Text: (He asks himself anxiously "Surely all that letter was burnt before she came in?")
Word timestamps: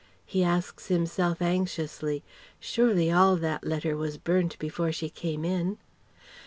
(He 0.25 0.43
asks 0.43 0.87
himself 0.87 1.43
anxiously 1.43 2.23
"Surely 2.59 3.11
all 3.11 3.35
that 3.35 3.63
letter 3.67 3.95
was 3.95 4.17
burnt 4.17 4.57
before 4.57 4.91
she 4.91 5.11
came 5.11 5.45
in?") 5.45 5.77